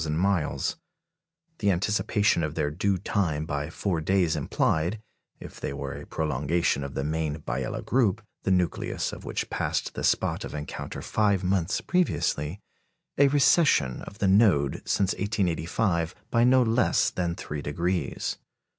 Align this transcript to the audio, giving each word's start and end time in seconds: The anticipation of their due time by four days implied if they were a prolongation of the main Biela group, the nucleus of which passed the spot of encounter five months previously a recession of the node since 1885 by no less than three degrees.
The 0.01 0.77
anticipation 1.69 2.41
of 2.41 2.55
their 2.55 2.71
due 2.71 2.97
time 2.97 3.45
by 3.45 3.69
four 3.69 4.01
days 4.01 4.35
implied 4.35 4.99
if 5.39 5.59
they 5.59 5.73
were 5.73 5.93
a 5.95 6.07
prolongation 6.07 6.83
of 6.83 6.95
the 6.95 7.03
main 7.03 7.35
Biela 7.41 7.85
group, 7.85 8.23
the 8.41 8.49
nucleus 8.49 9.13
of 9.13 9.25
which 9.25 9.51
passed 9.51 9.93
the 9.93 10.03
spot 10.03 10.43
of 10.43 10.55
encounter 10.55 11.03
five 11.03 11.43
months 11.43 11.81
previously 11.81 12.59
a 13.19 13.27
recession 13.27 14.01
of 14.01 14.17
the 14.17 14.27
node 14.27 14.81
since 14.85 15.13
1885 15.13 16.15
by 16.31 16.43
no 16.45 16.63
less 16.63 17.11
than 17.11 17.35
three 17.35 17.61
degrees. 17.61 18.39